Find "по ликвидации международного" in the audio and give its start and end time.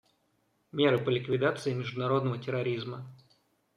0.97-2.39